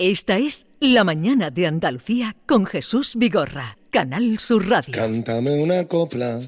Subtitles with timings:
[0.00, 4.94] Esta es La Mañana de Andalucía con Jesús Vigorra, Canal Sur Radio.
[4.94, 6.38] Cántame una copla.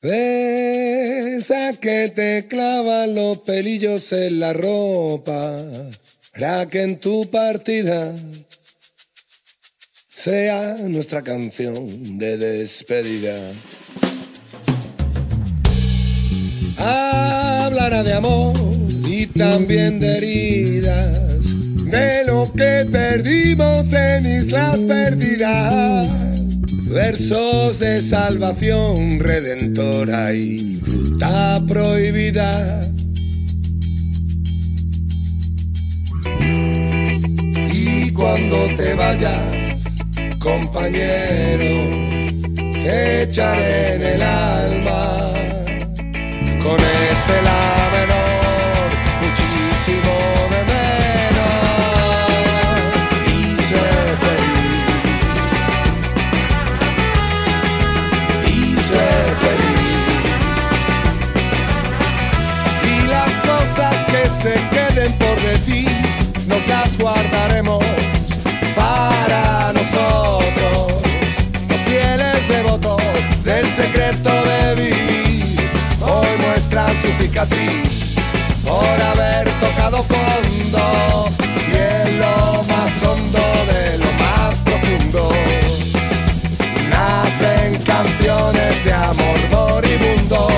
[0.00, 5.58] Esa que te clavan los pelillos en la ropa.
[6.32, 8.14] Para que en tu partida
[10.08, 13.52] sea nuestra canción de despedida.
[16.78, 18.56] Hablará de amor
[19.06, 20.45] y también de que
[23.16, 26.06] perdimos en Islas Perdidas.
[26.90, 32.82] Versos de salvación redentora y fruta prohibida.
[37.72, 39.96] Y cuando te vayas,
[40.38, 41.90] compañero,
[42.82, 45.32] te echaré en el alma
[46.62, 48.05] con este la
[76.96, 78.14] muestran su cicatriz
[78.64, 81.30] por haber tocado fondo
[81.70, 83.38] y en lo más hondo
[83.72, 85.30] de lo más profundo.
[86.90, 90.48] Nacen canciones de amor moribundo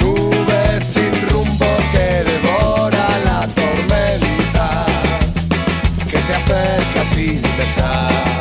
[0.00, 4.86] nubes sin rumbo que devora la tormenta
[6.10, 8.33] que se acerca sin cesar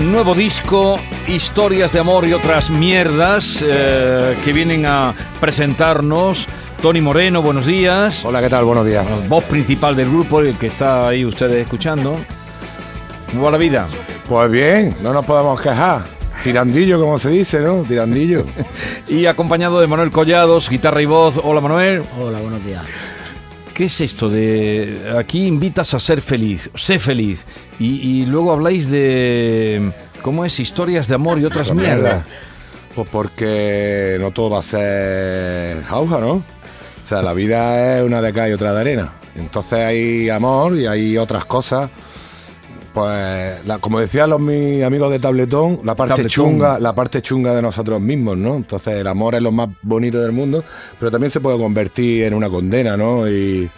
[0.00, 0.98] Nuevo disco,
[1.28, 6.48] historias de amor y otras mierdas eh, que vienen a presentarnos.
[6.82, 8.24] Tony Moreno, buenos días.
[8.24, 8.64] Hola, ¿qué tal?
[8.64, 9.06] Buenos días.
[9.28, 12.18] Voz principal del grupo, el que está ahí ustedes escuchando.
[13.30, 13.86] ¿Cómo va la vida?
[14.28, 16.02] Pues bien, no nos podemos quejar.
[16.42, 17.84] Tirandillo, como se dice, ¿no?
[17.84, 18.44] Tirandillo.
[19.06, 21.38] Y acompañado de Manuel Collados, guitarra y voz.
[21.44, 22.02] Hola Manuel.
[22.18, 22.82] Hola, buenos días.
[23.74, 27.44] ¿Qué es esto de aquí invitas a ser feliz, sé feliz?
[27.80, 29.92] Y, y luego habláis de,
[30.22, 30.60] ¿cómo es?
[30.60, 32.24] Historias de amor y otras Pues mierdas.
[32.94, 36.34] Pues porque no todo va a ser jauja, ¿no?
[36.34, 39.12] O sea, la vida es una de acá y otra de arena.
[39.34, 41.90] Entonces hay amor y hay otras cosas.
[42.94, 46.30] Pues, la- como decían los mis amigos de Tabletón, la parte Tabletón.
[46.30, 48.54] chunga, la parte chunga de nosotros mismos, ¿no?
[48.56, 50.62] Entonces el amor es lo más bonito del mundo,
[50.98, 53.28] pero también se puede convertir en una condena, ¿no?
[53.28, 53.68] Y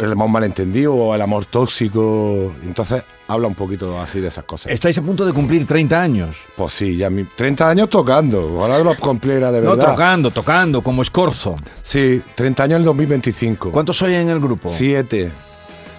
[0.00, 2.52] el amor malentendido o el amor tóxico.
[2.64, 4.72] Entonces habla un poquito así de esas cosas.
[4.72, 6.36] Estáis a punto de cumplir 30 años.
[6.56, 8.40] Pues sí, ya mi, 30 años tocando.
[8.60, 9.90] Ahora los cumpliera de No, verdad.
[9.92, 11.54] tocando, tocando, como escorzo.
[11.82, 13.70] Sí, 30 años en el 2025.
[13.70, 14.68] ¿Cuántos sois en el grupo?
[14.68, 15.30] Siete.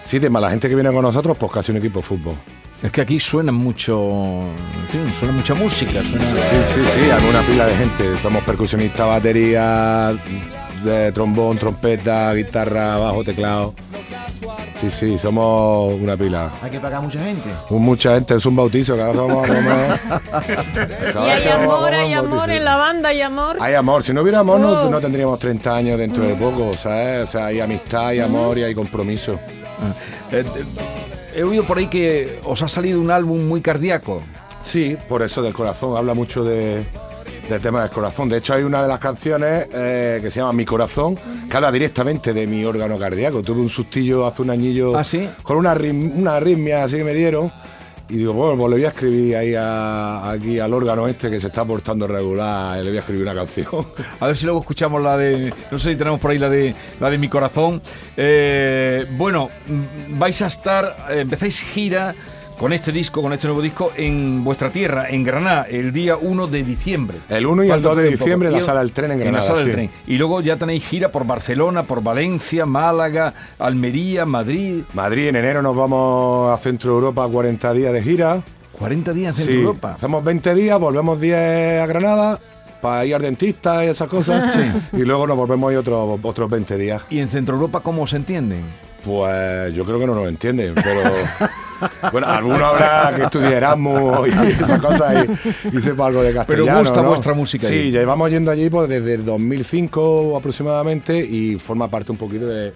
[0.06, 2.34] Siete, más la gente que viene con nosotros, pues casi un equipo de fútbol.
[2.82, 5.92] Es que aquí suena mucho, en fin, suena mucha música.
[6.02, 6.24] Suena...
[6.24, 8.04] Sí, sí, sí, hay una pila de gente.
[8.22, 10.14] Somos percusionistas, batería,
[10.84, 13.74] de trombón, trompeta, guitarra, bajo, teclado.
[14.80, 16.50] Sí, sí, somos una pila.
[16.62, 17.48] Hay que pagar mucha gente.
[17.70, 20.00] Un- Mucha gente, es un bautizo, que ahora vamos a comer.
[21.14, 23.56] Y hay amor, hay amor en la banda, hay amor.
[23.58, 24.90] Hay amor, si no hubiera amor no, Oh.
[24.90, 27.24] no tendríamos 30 años dentro de poco, ¿sabes?
[27.24, 29.40] O sea, hay amistad, hay amor y hay compromiso.
[30.32, 30.64] Eh, eh,
[31.36, 34.22] he oído por ahí que os ha salido un álbum muy cardíaco.
[34.62, 36.84] Sí, por eso del corazón, habla mucho de,
[37.48, 38.28] del tema del corazón.
[38.28, 41.16] De hecho, hay una de las canciones eh, que se llama Mi corazón,
[41.48, 43.42] que habla directamente de mi órgano cardíaco.
[43.42, 45.28] Tuve un sustillo hace un añillo ¿Ah, sí?
[45.42, 47.52] con una, una arritmia así que me dieron.
[48.08, 51.40] Y digo, bueno, pues le voy a escribir ahí a- aquí al órgano este que
[51.40, 53.66] se está portando regular, le voy a escribir una canción.
[54.20, 55.52] A ver si luego escuchamos la de.
[55.72, 57.82] No sé si tenemos por ahí la de la de mi corazón.
[58.16, 59.50] Eh, bueno,
[60.10, 60.96] vais a estar.
[61.10, 62.14] eh, empezáis gira
[62.58, 66.46] con este disco, con este nuevo disco, en vuestra tierra, en Granada, el día 1
[66.46, 67.18] de diciembre.
[67.28, 69.38] El 1 y el Falta 2 de diciembre en la sala del tren en Granada.
[69.38, 69.90] la sala del tren.
[70.06, 74.82] Y luego ya tenéis gira por Barcelona, por Valencia, Málaga, Almería, Madrid.
[74.94, 78.42] Madrid, en enero nos vamos a Centro Europa 40 días de gira.
[78.78, 79.92] 40 días en Centro Europa.
[79.94, 82.40] Hacemos 20 días, volvemos 10 a Granada
[82.80, 84.58] para ir al dentista y esas cosas.
[84.92, 87.02] Y luego nos volvemos ahí otros, otros 20 días.
[87.10, 88.62] ¿Y en Centro Europa cómo se entienden?
[89.04, 91.02] Pues yo creo que no nos entienden, pero
[92.12, 95.26] Bueno, alguno habrá que estudie Erasmus y esas cosas
[95.72, 96.80] y, y sepa algo de castellano.
[96.80, 97.08] gusta ¿no?
[97.08, 97.90] vuestra música Sí, allí.
[97.90, 102.72] llevamos yendo allí pues, desde el 2005 aproximadamente y forma parte un poquito de,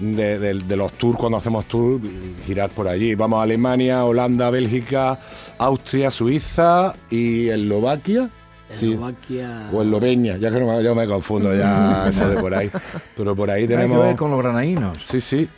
[0.00, 2.02] de- de- de los tours, cuando hacemos tours,
[2.46, 3.14] girar por allí.
[3.14, 5.18] Vamos a Alemania, Holanda, Bélgica,
[5.58, 8.28] Austria, Suiza y Eslovaquia.
[8.78, 8.90] Sí.
[8.92, 9.68] Eslovaquia.
[9.72, 12.70] O Eslovenia, ya que no me, yo me confundo ya eso de por ahí.
[13.16, 14.00] Pero por ahí Hay que tenemos...
[14.02, 14.98] ver con los granaínos.
[15.04, 15.48] Sí, sí,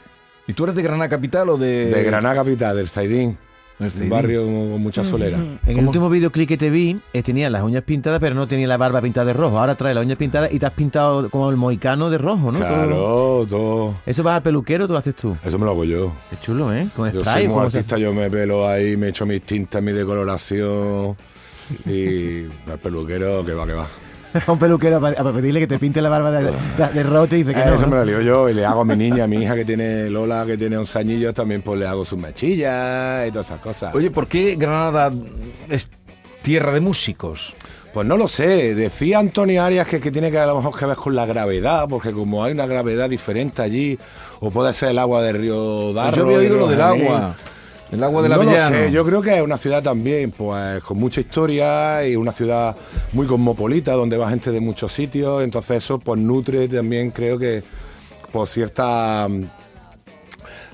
[0.46, 1.86] ¿Y tú eres de Granada Capital o de...?
[1.86, 3.36] de Granada Capital, del Zaidín.
[3.78, 5.36] Un barrio con mucha solera.
[5.66, 8.66] En el último videoclip que te vi, eh, tenía las uñas pintadas, pero no tenía
[8.66, 9.58] la barba pintada de rojo.
[9.58, 12.58] Ahora trae las uñas pintadas y te has pintado como el moicano de rojo, ¿no?
[12.58, 13.94] Claro, todo.
[14.06, 15.36] ¿Eso vas al peluquero o tú lo haces tú?
[15.44, 16.10] Eso me lo hago yo.
[16.30, 16.88] Qué chulo, ¿eh?
[16.96, 17.34] Con Yo spray.
[17.34, 21.14] soy muy ¿cómo se artista, yo me pelo ahí, me echo mis tintas, mi decoloración.
[21.84, 23.86] Y al peluquero, que va, que va.
[24.46, 26.52] A un peluquero para, para pedirle que te pinte la barba de, de,
[26.94, 27.74] de rojo y dice que Eh, no.
[27.74, 27.92] eso ¿no?
[27.92, 30.10] me lo lío yo y le hago a mi niña, a mi hija que tiene
[30.10, 33.94] Lola, que tiene 11 añillos, también pues le hago sus mechillas y todas esas cosas.
[33.94, 35.12] Oye, ¿por qué Granada
[35.68, 35.88] es
[36.42, 37.54] tierra de músicos?
[37.92, 40.84] Pues no lo sé, decía Antonio Arias que, que tiene que a lo mejor que
[40.84, 43.98] ver con la gravedad, porque como hay una gravedad diferente allí,
[44.40, 46.10] o puede ser el agua del río Darro.
[46.10, 47.34] Pues yo había oído lo del agua.
[47.92, 48.76] El agua del no lo Avellano.
[48.76, 52.74] sé, yo creo que es una ciudad también, pues con mucha historia y una ciudad
[53.12, 57.62] muy cosmopolita, donde va gente de muchos sitios, entonces eso pues nutre también creo que
[58.32, 59.28] por cierta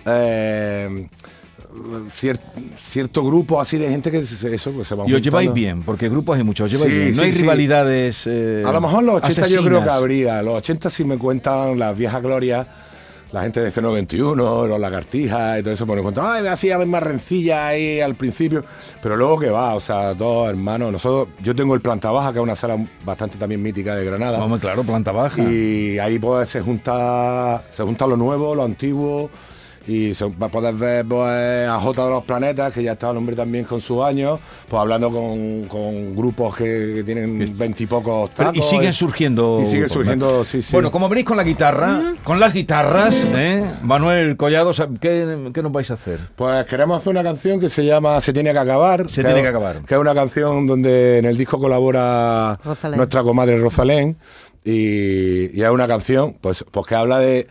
[0.07, 1.07] eh,
[2.09, 2.41] cier-
[2.77, 5.83] cierto grupo así de gente que se- eso pues se va Y os lleváis bien,
[5.83, 7.11] porque grupos hay muchos, os lleváis Sí, bien.
[7.17, 7.39] No sí, hay sí.
[7.41, 8.23] rivalidades.
[8.27, 10.43] eh, A lo mejor los 80 yo creo que habría.
[10.43, 12.67] Los 80 si me cuentan las viejas glorias,
[13.33, 16.77] la gente de C91, los lagartijas y todo eso, pues me cuentan, ay, así a
[16.77, 18.65] ver más rencilla ahí al principio.
[19.03, 20.93] Pero luego que va, o sea, todos hermanos.
[20.93, 24.39] Nosotros, yo tengo el Planta Baja, que es una sala bastante también mítica de Granada.
[24.39, 25.43] Vamos, claro, planta baja.
[25.43, 29.31] Y ahí pues se junta, se junta lo nuevo, lo antiguo.
[29.87, 33.11] Y se, va a poder ver pues, a J de los Planetas, que ya está
[33.11, 34.39] el hombre también con sus años,
[34.69, 39.61] pues hablando con, con grupos que, que tienen veintipocos Pero- y siguen surgiendo.
[39.63, 40.73] Y siguen surgiendo, sí, sí.
[40.73, 43.69] Bueno, como venís con la guitarra, con las guitarras, ¿eh?
[43.83, 46.19] Manuel Collado, ¿sab- ¿qué, qué nos vais a hacer?
[46.37, 49.11] Pues queremos hacer una canción que se llama Se tiene que acabar.
[49.11, 49.83] Se tiene es- que acabar.
[49.85, 52.97] Que es una canción donde en el disco colabora Rosalén.
[52.99, 54.17] nuestra comadre Rosalén.
[54.65, 57.49] Y, y es una canción pues, pues que habla de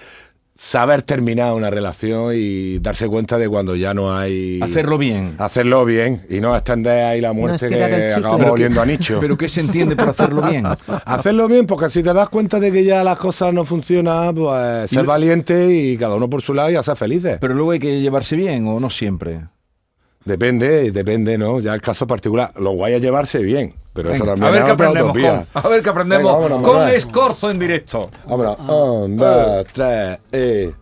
[0.64, 4.60] saber terminar una relación y darse cuenta de cuando ya no hay...
[4.62, 5.34] Hacerlo bien.
[5.40, 9.18] Hacerlo bien y no extender ahí la muerte que acabamos Pero oliendo a nicho.
[9.22, 10.66] Pero ¿qué se entiende por hacerlo bien?
[11.06, 14.92] Hacerlo bien, porque si te das cuenta de que ya las cosas no funcionan, pues
[14.92, 17.40] ser lo- valiente y cada uno por su lado y a ser felices.
[17.42, 19.42] Pero luego hay que llevarse bien o no siempre.
[20.26, 21.60] Depende, depende, ¿no?
[21.60, 22.52] Ya el caso particular.
[22.60, 25.68] Lo guay es llevarse bien, pero eso Venga, también a ver qué aprendemos con, a
[25.68, 26.88] ver qué aprendemos Venga, vámonos, con.
[26.88, 28.10] Escorzo en directo.
[28.26, 28.58] Vámonos.
[28.60, 30.74] Un, dos, tres, y...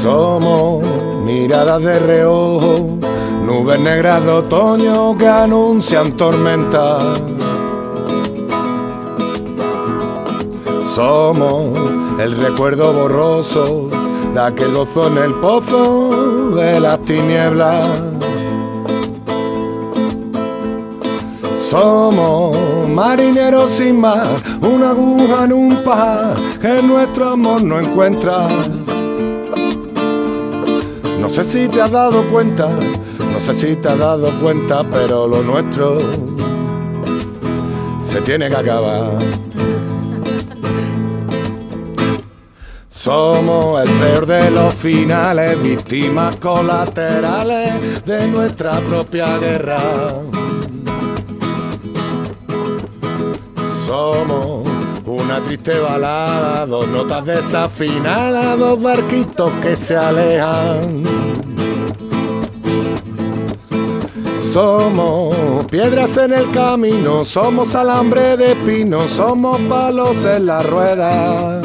[0.00, 0.84] Somos
[1.24, 2.98] miradas de reojo,
[3.42, 6.98] nubes negras de otoño que anuncian tormenta.
[10.86, 11.76] Somos
[12.20, 13.88] el recuerdo borroso
[14.34, 17.88] de aquel gozo en el pozo de las tinieblas.
[21.56, 22.56] Somos
[22.88, 24.26] marineros sin mar,
[24.60, 28.48] una aguja en un pajar que nuestro amor no encuentra.
[31.20, 32.68] No sé si te has dado cuenta,
[33.32, 35.98] no sé si te has dado cuenta, pero lo nuestro
[38.02, 39.16] se tiene que acabar.
[43.04, 49.78] Somos el peor de los finales, víctimas colaterales de nuestra propia guerra.
[53.86, 54.66] Somos
[55.04, 61.02] una triste balada, dos notas desafinadas, dos barquitos que se alejan.
[64.40, 71.60] Somos piedras en el camino, somos alambre de pino, somos palos en la rueda.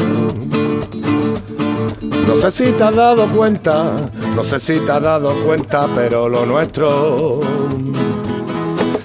[2.02, 3.92] No sé si te has dado cuenta,
[4.36, 7.42] no sé si te has dado cuenta, pero lo nuestro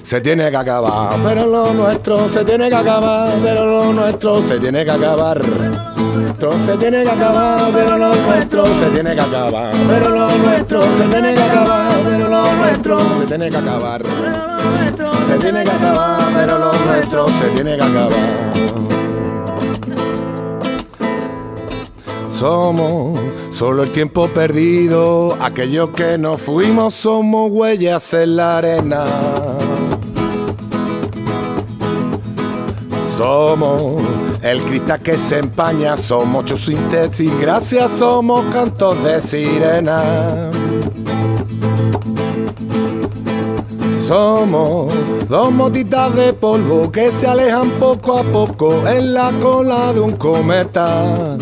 [0.01, 4.59] se tiene que acabar, pero lo nuestro se tiene que acabar, pero lo nuestro se
[4.59, 5.41] tiene que acabar.
[6.29, 10.81] Esto se tiene que acabar, pero lo nuestro se tiene que acabar, pero lo nuestro
[10.81, 14.03] se tiene que acabar, pero lo nuestro se tiene que acabar.
[15.27, 18.94] Se tiene que acabar, pero lo nuestro se tiene que acabar.
[22.35, 23.17] Somos
[23.49, 29.05] solo el tiempo perdido, aquellos que no fuimos somos huellas en la arena.
[33.15, 34.05] Somos
[34.41, 40.51] el cristal que se empaña, somos ocho síntesis, gracias somos cantos de sirena.
[44.05, 44.93] Somos
[45.29, 50.17] dos motitas de polvo que se alejan poco a poco en la cola de un
[50.17, 51.37] cometa.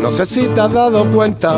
[0.00, 1.52] No sé si te has dado cuenta,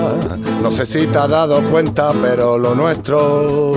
[0.62, 3.72] no sé si te has dado cuenta, pero lo nuestro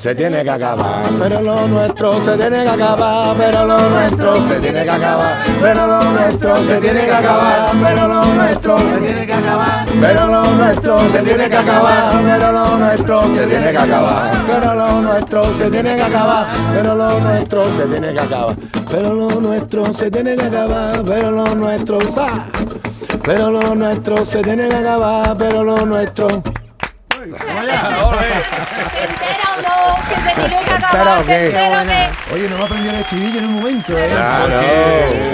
[0.00, 4.54] se tiene que acabar, pero lo nuestro se tiene que acabar, pero lo nuestro se
[4.58, 9.26] tiene que acabar, pero lo nuestro se tiene que acabar, pero lo nuestro se tiene
[9.26, 13.78] que acabar, pero lo nuestro se tiene que acabar, pero lo nuestro se tiene que
[13.78, 18.56] acabar, pero lo nuestro se tiene que acabar, pero lo nuestro se tiene que acabar,
[18.90, 21.98] pero lo nuestro se tiene que acabar, pero lo nuestro,
[23.24, 26.28] pero lo nuestro se tiene que acabar, pero lo nuestro.
[26.28, 27.90] ¿Se entera
[29.56, 29.96] o no?
[30.08, 31.20] Que se tiene que ¿Entera acabar.
[31.20, 31.32] o qué?
[31.32, 32.34] ¿Se entera o qué?
[32.34, 34.08] Oye, no me aprendió el estribillo en un momento, ¿eh?
[34.10, 34.60] Claro,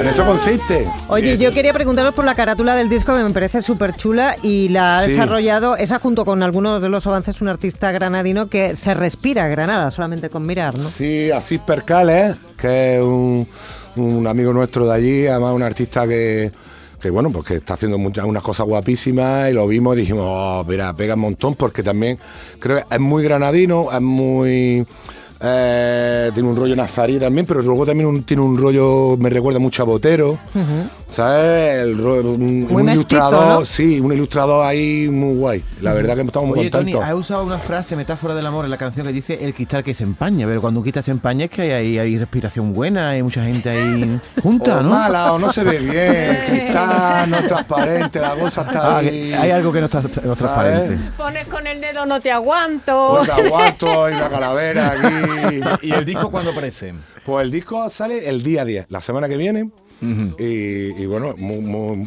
[0.01, 0.89] en eso consiste.
[1.09, 4.69] Oye, yo quería preguntaros por la carátula del disco que me parece súper chula y
[4.71, 5.11] la ha Sí.
[5.11, 9.91] desarrollado, esa junto con algunos de los avances, un artista granadino que se respira Granada
[9.91, 10.89] solamente con mirar, ¿no?
[10.91, 13.49] Sí, Asís Percales, que es un,
[13.97, 16.51] un amigo nuestro de allí, además un artista que,
[17.01, 20.25] que bueno, pues que está haciendo muchas, unas cosas guapísimas y lo vimos y dijimos,
[20.27, 22.19] oh, mira, pega un montón porque también
[22.59, 24.87] creo que es muy granadino, es muy...
[25.41, 29.59] eh, tiene un rollo nazarí también, pero luego también un- tiene un rollo, me recuerda
[29.59, 30.39] mucho a Botero,
[31.09, 31.83] ¿sabes?
[31.83, 33.65] El un, Muy un mestizo, ilustrador, ¿no?
[33.65, 35.65] sí, un ilustrador ahí muy guay.
[35.81, 37.05] La verdad que estamos muy Oye, Tony, contentos.
[37.09, 39.95] has usado una frase, metáfora del amor en la canción que dice el cristal que
[39.95, 43.11] se empaña, pero cuando un cristal se empaña es que hay, hay, hay respiración buena,
[43.11, 44.91] hay mucha gente ahí junta, o ¿no?
[44.91, 49.33] mala o no se ve bien, está no es transparente, la cosa está Ah, ahí.
[49.33, 50.99] hay algo que no está no transparente.
[51.17, 53.17] Pones con el dedo, no te aguanto.
[53.19, 55.27] Pues aguanto y una calavera aquí.
[55.83, 56.95] ¿Y el disco cuándo aparece?
[57.25, 59.71] Pues el disco sale el día 10, la semana que viene.
[60.39, 61.35] y, y bueno,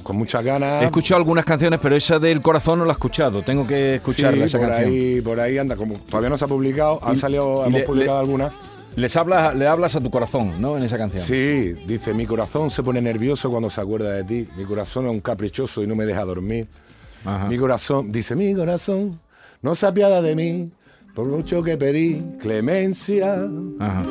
[0.04, 0.84] con muchas ganas.
[0.84, 3.42] He escuchado algunas canciones, pero esa del corazón no la he escuchado.
[3.42, 4.90] Tengo que escucharla, Sí, esa por canción.
[4.94, 8.18] ahí, por ahí anda, como todavía no se ha publicado, han salido, hemos le- publicado
[8.18, 8.54] le- algunas.
[8.96, 10.76] Les hablas, le hablas a tu corazón, ¿no?
[10.78, 11.24] En esa canción.
[11.24, 14.48] Sí, dice, mi corazón se pone nervioso cuando se acuerda de ti.
[14.58, 16.68] Mi corazón es un caprichoso y no me deja dormir.
[17.24, 17.48] Ajá.
[17.48, 19.20] Mi corazón, dice, mi corazón
[19.62, 20.72] no se apiada de mí,
[21.14, 23.36] por mucho que pedí clemencia.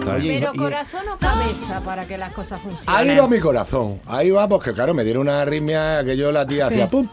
[0.04, 3.10] Pero corazón o cabeza para que las cosas funcionen.
[3.10, 4.00] Ahí va mi corazón.
[4.06, 6.88] Ahí va porque, claro, me dieron una arritmia que yo la tía hacía.
[6.88, 7.12] Tony,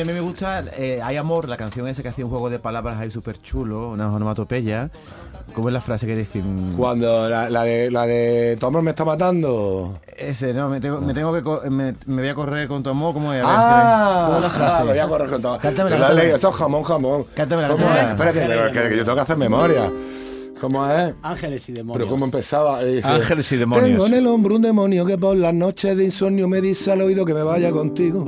[0.00, 0.64] a mí me gusta
[1.02, 4.12] Hay Amor, la canción esa que hacía un juego de palabras ahí súper chulo, una
[4.12, 4.90] onomatopeya.
[5.54, 6.74] ¿Cómo es la frase que dicen?
[6.76, 10.00] Cuando la, de, la de tu amor me está matando.
[10.16, 13.32] Ese, no, me tengo, me tengo que me, voy a correr con tu amor, ¿cómo
[13.32, 13.42] es?
[13.42, 14.84] A ver, ah, ¿cómo?
[14.84, 15.60] Me voy a correr con tu amor.
[16.56, 17.26] Jamón, jamón jamón.
[17.34, 18.04] Cántamela, ¿Cómo cántamela.
[18.04, 18.10] es?
[18.10, 19.92] Espérate, pero es que, que yo tengo que hacer memoria.
[20.60, 21.14] ¿Cómo es?
[21.22, 21.98] Ángeles y demonios.
[21.98, 22.82] Pero cómo empezaba.
[22.82, 23.88] Dice, Ángeles y demonios.
[23.88, 27.02] Tengo en el hombro un demonio que por las noches de insomnio me dice al
[27.02, 28.24] oído que me vaya contigo.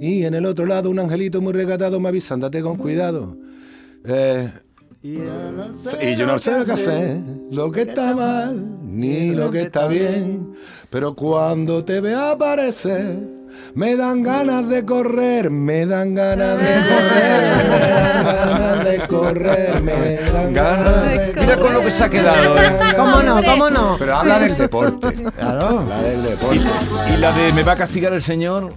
[0.00, 3.36] Y en el otro lado un angelito muy recatado me avisa, andate con cuidado.
[4.04, 4.50] Eh,
[5.02, 5.14] y
[6.16, 7.18] yo no sé lo que hacer,
[7.50, 10.52] lo que está mal, ni lo que está bien.
[10.90, 13.18] Pero cuando te veo aparecer,
[13.74, 19.80] me dan ganas de correr, me dan ganas de correr, me dan ganas de correr,
[19.82, 21.40] me dan ganas de correr.
[21.40, 22.56] Mira con lo que se ha quedado.
[22.56, 22.78] ¿eh?
[22.96, 23.42] ¿Cómo no?
[23.42, 23.96] ¿Cómo no?
[23.98, 25.12] Pero habla del deporte.
[25.38, 25.80] Claro.
[25.80, 26.60] Habla del deporte.
[27.14, 28.72] Y la de Me va a castigar el Señor.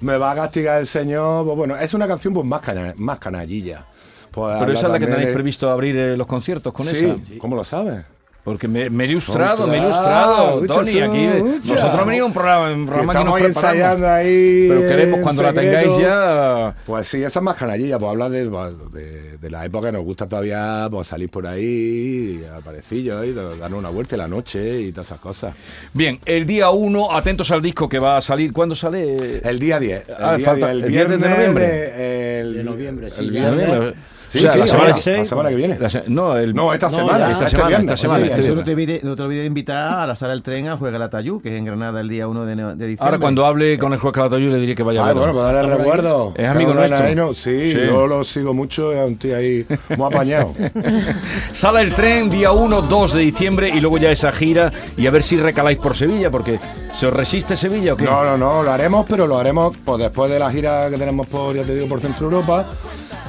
[0.00, 1.44] Me va a castigar el Señor.
[1.44, 3.84] Pues bueno, es una canción pues más, cana- más canallilla.
[4.30, 7.06] Pues Pero esa es la que tenéis de- previsto abrir eh, los conciertos con sí,
[7.06, 7.38] esa.
[7.38, 8.04] ¿cómo lo sabes?
[8.46, 11.00] Porque me, me he ilustrado, me he ilustrado, mucha Tony.
[11.00, 11.72] Aquí mucha.
[11.74, 13.74] nosotros hemos venido un programa, un Que programa que, estamos nos ahí preparamos.
[13.74, 14.66] ensayando ahí.
[14.68, 16.74] Pero queremos cuando la tengáis ya.
[16.86, 20.04] Pues sí, esa es más canallilla, pues habla de, de, de la época que nos
[20.04, 24.80] gusta todavía pues, salir por ahí, al parecillo, y darnos una vuelta en la noche
[24.80, 25.52] y todas esas cosas.
[25.92, 28.52] Bien, el día 1, atentos al disco que va a salir.
[28.52, 29.40] ¿Cuándo sale?
[29.42, 30.08] El día 10.
[30.08, 32.40] El, Ah, día falta- 10, el 10 de noviembre.
[32.42, 33.50] El, De noviembre, sí, El ya.
[33.50, 33.94] viernes.
[34.28, 35.78] Sí, O sea, sí, la semana- la semana que viene.
[35.78, 37.18] La se- no, el, No, esta No, semana.
[37.18, 37.30] ya.
[37.32, 39.46] esta este semana, viernes, esta semana, este este no te, olvides, no te olvides de
[39.46, 42.26] invitar a la sala del tren al Juez Galatayú, que es en Granada el día
[42.26, 42.96] 1 de, diciembre.
[43.00, 45.20] Ahora cuando hable con el juez Calatayud le diré que vaya a Ah, verlo.
[45.22, 46.32] bueno, pues darle recuerdo.
[46.36, 47.34] Es amigo nuestro.
[47.34, 47.78] sí, Sí.
[47.86, 49.64] yo lo sigo mucho, es un tío ahí
[49.96, 50.52] muy apañado.
[51.52, 55.10] Sala el tren día 1, 2 de diciembre y luego ya esa gira y a
[55.10, 56.58] ver si recaláis por Sevilla, porque
[56.92, 58.04] ¿se os resiste Sevilla o qué?
[58.04, 61.26] No, no, no, lo haremos, pero lo haremos pues, después de la gira que tenemos
[61.26, 62.66] por, ya te digo, por Centro Europa.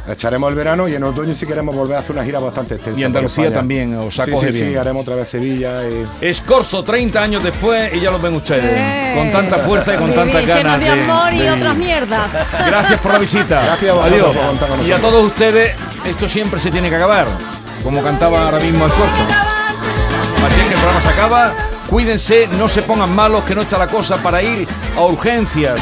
[0.08, 3.00] Echaremos el verano y en otoño si queremos volver a hacer una gira bastante extensa.
[3.00, 5.84] Y Andalucía también, os saco sí, sí, sí, haremos otra vez Sevilla.
[5.84, 6.08] Y...
[6.22, 9.18] Escorzo 30 años después y ya los ven ustedes.
[9.18, 10.80] Con tanta fuerza y con tanta ganas.
[10.80, 12.32] de amor y otras mierdas.
[12.68, 13.62] Gracias por la visita.
[13.64, 14.60] Gracias a vosotros Adiós.
[14.60, 17.28] Por con Y a todos ustedes, esto siempre se tiene que acabar.
[17.84, 19.24] Como cantaba ahora mismo Escorzo.
[20.48, 21.54] Así es que el programa se acaba.
[21.90, 25.82] Cuídense, no se pongan malos, que no está la cosa para ir a urgencias.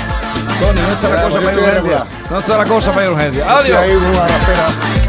[0.62, 2.06] No está la cosa para urgencia.
[2.30, 3.58] No está la cosa urgencia.
[3.58, 5.05] Adiós.